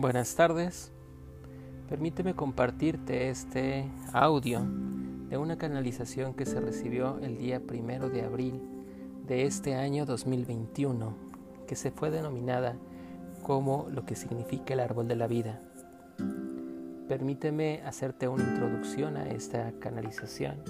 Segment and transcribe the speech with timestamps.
[0.00, 0.92] Buenas tardes.
[1.88, 4.60] Permíteme compartirte este audio
[5.28, 8.62] de una canalización que se recibió el día primero de abril
[9.26, 11.16] de este año 2021,
[11.66, 12.76] que se fue denominada
[13.42, 15.60] como lo que significa el árbol de la vida.
[17.08, 20.62] Permíteme hacerte una introducción a esta canalización.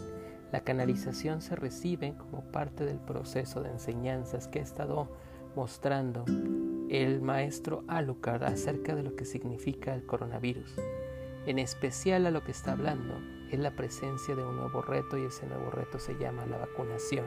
[0.52, 5.06] La canalización se recibe como parte del proceso de enseñanzas que he estado
[5.54, 6.24] mostrando
[6.88, 10.74] el maestro Alucard acerca de lo que significa el coronavirus.
[11.46, 13.14] En especial a lo que está hablando
[13.50, 17.26] es la presencia de un nuevo reto y ese nuevo reto se llama la vacunación.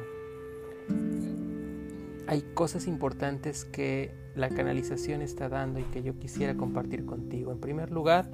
[2.28, 7.52] Hay cosas importantes que la canalización está dando y que yo quisiera compartir contigo.
[7.52, 8.30] En primer lugar,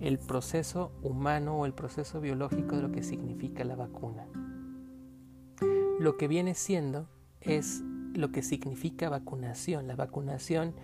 [0.00, 4.26] el proceso humano o el proceso biológico de lo que significa la vacuna.
[5.98, 7.08] Lo que viene siendo
[7.40, 7.82] es
[8.14, 9.86] lo que significa vacunación.
[9.86, 10.74] La vacunación,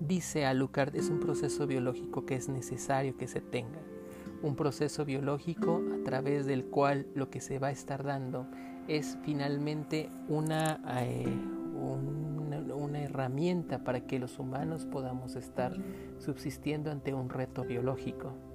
[0.00, 3.80] dice Alucard, es un proceso biológico que es necesario que se tenga.
[4.42, 8.46] Un proceso biológico a través del cual lo que se va a estar dando
[8.88, 11.24] es finalmente una, eh,
[12.74, 15.72] una herramienta para que los humanos podamos estar
[16.18, 18.51] subsistiendo ante un reto biológico.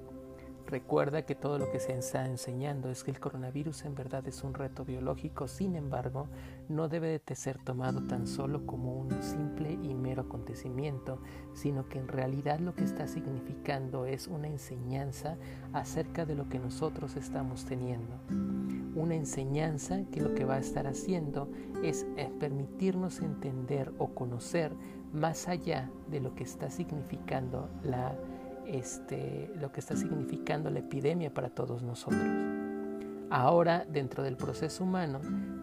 [0.68, 4.44] Recuerda que todo lo que se está enseñando es que el coronavirus en verdad es
[4.44, 6.28] un reto biológico, sin embargo,
[6.68, 11.22] no debe de ser tomado tan solo como un simple y mero acontecimiento,
[11.54, 15.38] sino que en realidad lo que está significando es una enseñanza
[15.72, 18.20] acerca de lo que nosotros estamos teniendo.
[18.94, 21.48] Una enseñanza que lo que va a estar haciendo
[21.82, 24.74] es eh, permitirnos entender o conocer
[25.14, 28.14] más allá de lo que está significando la
[28.68, 32.22] este, lo que está significando la epidemia para todos nosotros.
[33.30, 35.20] Ahora, dentro del proceso humano,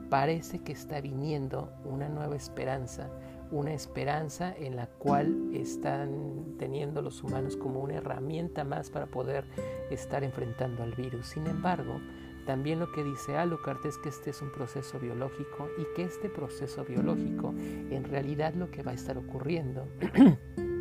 [0.09, 3.09] parece que está viniendo una nueva esperanza,
[3.51, 9.45] una esperanza en la cual están teniendo los humanos como una herramienta más para poder
[9.89, 11.27] estar enfrentando al virus.
[11.27, 11.99] Sin embargo,
[12.45, 16.29] también lo que dice Alucard es que este es un proceso biológico y que este
[16.29, 19.87] proceso biológico en realidad lo que va a estar ocurriendo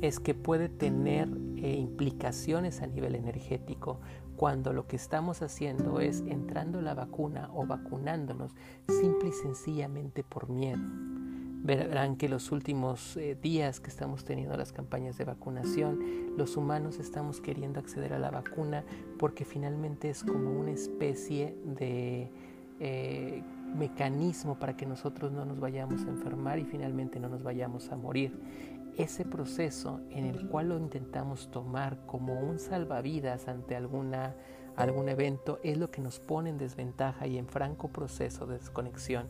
[0.00, 4.00] es que puede tener eh, implicaciones a nivel energético
[4.36, 8.52] cuando lo que estamos haciendo es entrando la vacuna o vacunándonos
[8.88, 10.82] simple y sencillamente por miedo.
[11.62, 15.98] Verán que los últimos eh, días que estamos teniendo las campañas de vacunación,
[16.36, 18.84] los humanos estamos queriendo acceder a la vacuna
[19.18, 22.30] porque finalmente es como una especie de
[22.80, 23.42] eh,
[23.74, 27.96] mecanismo para que nosotros no nos vayamos a enfermar y finalmente no nos vayamos a
[27.96, 28.38] morir
[28.96, 34.34] ese proceso en el cual lo intentamos tomar como un salvavidas ante alguna,
[34.76, 39.26] algún evento es lo que nos pone en desventaja y en franco proceso de desconexión.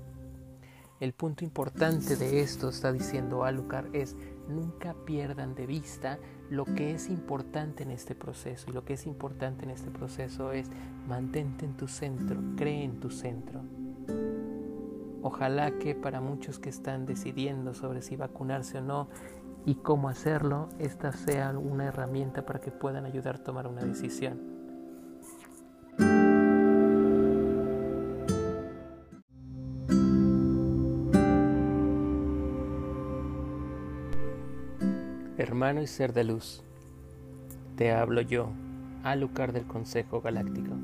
[1.01, 4.17] El punto importante de esto, está diciendo Alucard, es
[4.49, 6.19] nunca pierdan de vista
[6.51, 8.71] lo que es importante en este proceso.
[8.71, 10.71] Y lo que es importante en este proceso es
[11.09, 13.61] mantente en tu centro, cree en tu centro.
[15.23, 19.09] Ojalá que para muchos que están decidiendo sobre si vacunarse o no,
[19.67, 24.55] y cómo hacerlo, esta sea una herramienta para que puedan ayudar a tomar una decisión.
[35.37, 36.63] Hermano y ser de luz,
[37.77, 38.51] te hablo yo,
[39.03, 40.75] Alucard del Consejo Galáctico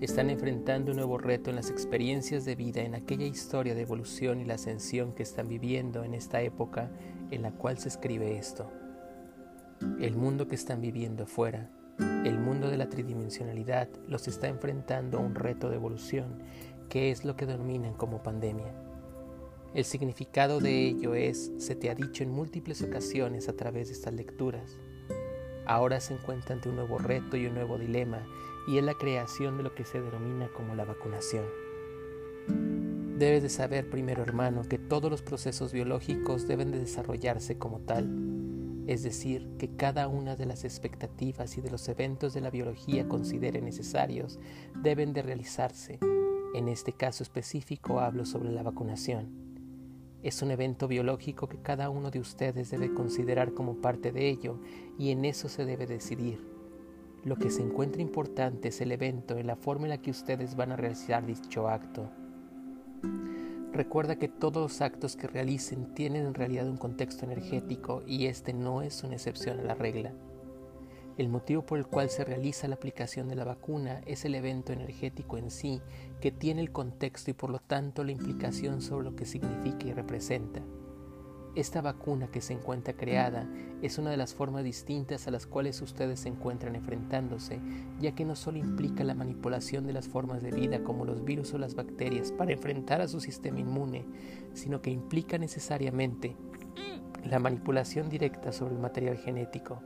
[0.00, 4.40] están enfrentando un nuevo reto en las experiencias de vida, en aquella historia de evolución
[4.40, 6.90] y la ascensión que están viviendo en esta época
[7.30, 8.70] en la cual se escribe esto.
[9.98, 11.70] El mundo que están viviendo afuera,
[12.24, 16.42] el mundo de la tridimensionalidad, los está enfrentando a un reto de evolución,
[16.88, 18.72] que es lo que denominan como pandemia.
[19.74, 23.94] El significado de ello es, se te ha dicho en múltiples ocasiones a través de
[23.94, 24.78] estas lecturas.
[25.64, 28.26] Ahora se encuentra ante un nuevo reto y un nuevo dilema
[28.66, 31.44] y es la creación de lo que se denomina como la vacunación.
[33.20, 38.08] Debes de saber primero, hermano, que todos los procesos biológicos deben de desarrollarse como tal,
[38.86, 43.06] es decir, que cada una de las expectativas y de los eventos de la biología
[43.08, 44.40] considere necesarios
[44.74, 45.98] deben de realizarse.
[46.54, 49.28] En este caso específico hablo sobre la vacunación.
[50.22, 54.62] Es un evento biológico que cada uno de ustedes debe considerar como parte de ello
[54.98, 56.42] y en eso se debe decidir.
[57.26, 60.56] Lo que se encuentra importante es el evento en la forma en la que ustedes
[60.56, 62.10] van a realizar dicho acto.
[63.72, 68.52] Recuerda que todos los actos que realicen tienen en realidad un contexto energético y este
[68.52, 70.12] no es una excepción a la regla.
[71.16, 74.72] El motivo por el cual se realiza la aplicación de la vacuna es el evento
[74.72, 75.80] energético en sí,
[76.20, 79.92] que tiene el contexto y por lo tanto la implicación sobre lo que significa y
[79.92, 80.62] representa.
[81.56, 83.48] Esta vacuna que se encuentra creada
[83.82, 87.60] es una de las formas distintas a las cuales ustedes se encuentran enfrentándose,
[87.98, 91.52] ya que no solo implica la manipulación de las formas de vida como los virus
[91.52, 94.04] o las bacterias para enfrentar a su sistema inmune,
[94.54, 96.36] sino que implica necesariamente
[97.24, 99.82] la manipulación directa sobre el material genético.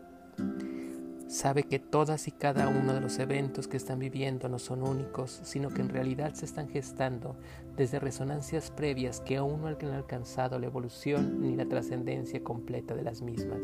[1.34, 5.40] Sabe que todas y cada uno de los eventos que están viviendo no son únicos,
[5.42, 7.34] sino que en realidad se están gestando
[7.76, 13.02] desde resonancias previas que aún no han alcanzado la evolución ni la trascendencia completa de
[13.02, 13.58] las mismas.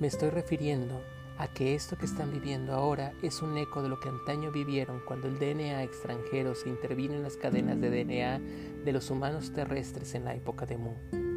[0.00, 1.00] Me estoy refiriendo
[1.38, 5.00] a que esto que están viviendo ahora es un eco de lo que antaño vivieron
[5.06, 8.38] cuando el DNA extranjero se intervino en las cadenas de DNA
[8.84, 11.29] de los humanos terrestres en la época de Mu.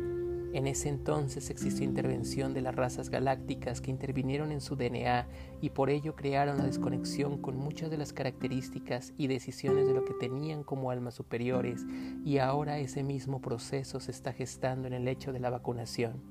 [0.53, 5.27] En ese entonces existió intervención de las razas galácticas que intervinieron en su DNA
[5.61, 10.05] y por ello crearon la desconexión con muchas de las características y decisiones de lo
[10.05, 11.81] que tenían como almas superiores
[12.23, 16.21] y ahora ese mismo proceso se está gestando en el hecho de la vacunación.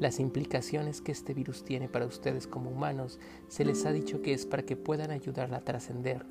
[0.00, 4.32] Las implicaciones que este virus tiene para ustedes como humanos se les ha dicho que
[4.32, 6.24] es para que puedan ayudarla a trascender.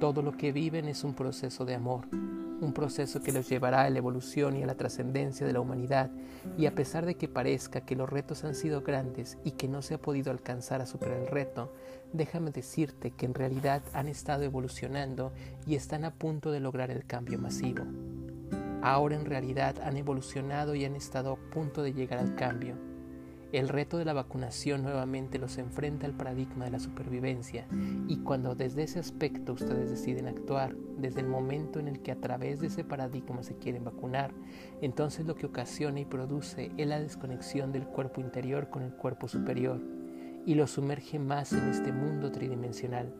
[0.00, 3.90] Todo lo que viven es un proceso de amor, un proceso que los llevará a
[3.90, 6.10] la evolución y a la trascendencia de la humanidad,
[6.58, 9.80] y a pesar de que parezca que los retos han sido grandes y que no
[9.80, 11.72] se ha podido alcanzar a superar el reto,
[12.12, 15.32] déjame decirte que en realidad han estado evolucionando
[15.66, 17.84] y están a punto de lograr el cambio masivo.
[18.82, 22.76] Ahora en realidad han evolucionado y han estado a punto de llegar al cambio.
[23.52, 27.68] El reto de la vacunación nuevamente los enfrenta al paradigma de la supervivencia
[28.08, 32.20] y cuando desde ese aspecto ustedes deciden actuar, desde el momento en el que a
[32.20, 34.32] través de ese paradigma se quieren vacunar,
[34.80, 39.28] entonces lo que ocasiona y produce es la desconexión del cuerpo interior con el cuerpo
[39.28, 39.80] superior
[40.44, 43.14] y lo sumerge más en este mundo tridimensional.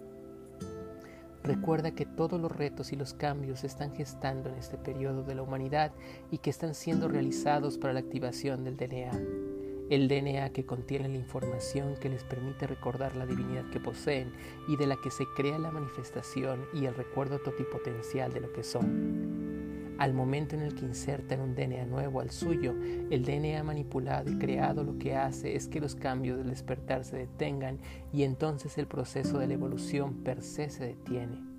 [1.45, 5.37] Recuerda que todos los retos y los cambios se están gestando en este periodo de
[5.37, 5.93] la humanidad
[6.33, 9.46] y que están siendo realizados para la activación del DNA
[9.91, 14.33] el DNA que contiene la información que les permite recordar la divinidad que poseen
[14.69, 18.63] y de la que se crea la manifestación y el recuerdo totipotencial de lo que
[18.63, 19.95] son.
[19.99, 22.75] Al momento en el que insertan un DNA nuevo al suyo,
[23.11, 27.17] el DNA manipulado y creado lo que hace es que los cambios del despertar se
[27.17, 27.79] detengan
[28.13, 31.56] y entonces el proceso de la evolución per se se detiene.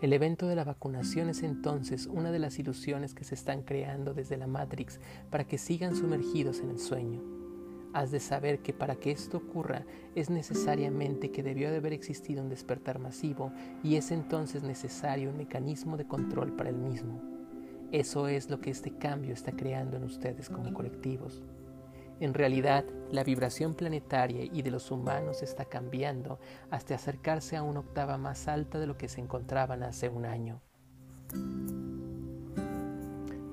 [0.00, 4.14] El evento de la vacunación es entonces una de las ilusiones que se están creando
[4.14, 7.20] desde la Matrix para que sigan sumergidos en el sueño.
[7.92, 9.84] Has de saber que para que esto ocurra
[10.14, 13.50] es necesariamente que debió de haber existido un despertar masivo
[13.82, 17.20] y es entonces necesario un mecanismo de control para el mismo.
[17.90, 21.42] Eso es lo que este cambio está creando en ustedes como colectivos.
[22.20, 26.38] En realidad, la vibración planetaria y de los humanos está cambiando
[26.70, 30.60] hasta acercarse a una octava más alta de lo que se encontraban hace un año.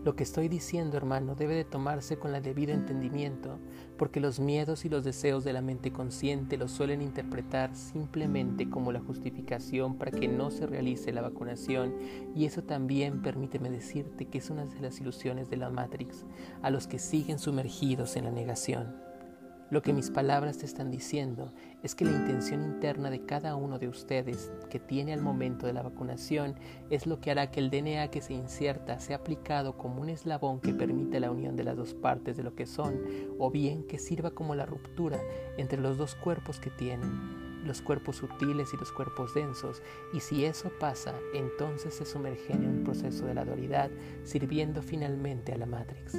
[0.06, 3.58] Lo que estoy diciendo, hermano, debe de tomarse con el debido entendimiento,
[3.98, 8.92] porque los miedos y los deseos de la mente consciente los suelen interpretar simplemente como
[8.92, 11.96] la justificación para que no se realice la vacunación,
[12.36, 16.24] y eso también, permíteme decirte, que es una de las ilusiones de la Matrix,
[16.62, 19.05] a los que siguen sumergidos en la negación.
[19.76, 21.52] Lo que mis palabras te están diciendo
[21.84, 25.74] es que la intención interna de cada uno de ustedes que tiene al momento de
[25.74, 26.56] la vacunación
[26.90, 30.62] es lo que hará que el DNA que se inserta sea aplicado como un eslabón
[30.62, 33.02] que permite la unión de las dos partes de lo que son,
[33.38, 35.20] o bien que sirva como la ruptura
[35.58, 39.82] entre los dos cuerpos que tienen, los cuerpos sutiles y los cuerpos densos,
[40.14, 43.92] y si eso pasa, entonces se sumergen en un proceso de la dualidad,
[44.24, 46.16] sirviendo finalmente a la Matrix.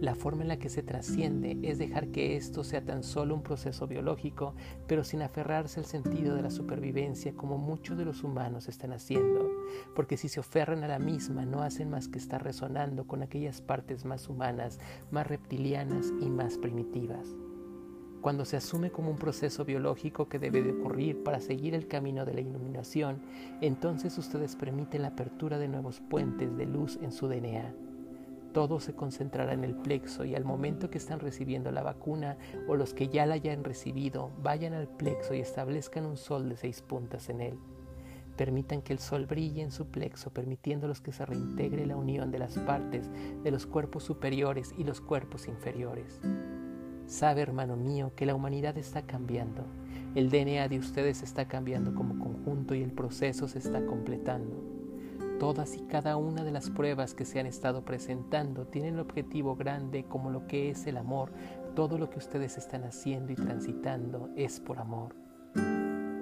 [0.00, 3.42] La forma en la que se trasciende es dejar que esto sea tan solo un
[3.42, 4.54] proceso biológico,
[4.88, 9.48] pero sin aferrarse al sentido de la supervivencia como muchos de los humanos están haciendo,
[9.94, 13.60] porque si se aferran a la misma no hacen más que estar resonando con aquellas
[13.60, 17.28] partes más humanas, más reptilianas y más primitivas.
[18.20, 22.24] Cuando se asume como un proceso biológico que debe de ocurrir para seguir el camino
[22.24, 23.22] de la iluminación,
[23.60, 27.74] entonces ustedes permiten la apertura de nuevos puentes de luz en su DNA
[28.54, 32.76] todo se concentrará en el plexo y al momento que están recibiendo la vacuna o
[32.76, 36.80] los que ya la hayan recibido, vayan al plexo y establezcan un sol de seis
[36.80, 37.58] puntas en él.
[38.36, 42.38] Permitan que el sol brille en su plexo, permitiéndolos que se reintegre la unión de
[42.38, 43.10] las partes
[43.42, 46.20] de los cuerpos superiores y los cuerpos inferiores.
[47.06, 49.66] Sabe, hermano mío, que la humanidad está cambiando.
[50.14, 54.73] El DNA de ustedes está cambiando como conjunto y el proceso se está completando.
[55.38, 59.56] Todas y cada una de las pruebas que se han estado presentando tienen el objetivo
[59.56, 61.32] grande como lo que es el amor.
[61.74, 65.23] Todo lo que ustedes están haciendo y transitando es por amor.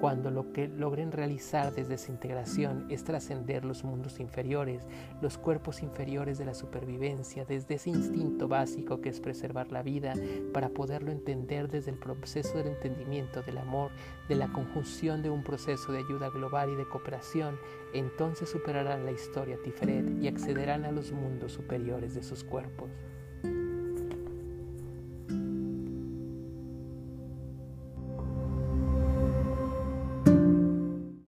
[0.02, 4.82] Cuando lo que logren realizar desde esa integración es trascender los mundos inferiores,
[5.20, 10.14] los cuerpos inferiores de la supervivencia, desde ese instinto básico que es preservar la vida,
[10.52, 13.92] para poderlo entender desde el proceso del entendimiento, del amor,
[14.28, 17.56] de la conjunción de un proceso de ayuda global y de cooperación,
[17.94, 22.90] entonces superarán la historia Tiferet y accederán a los mundos superiores de sus cuerpos.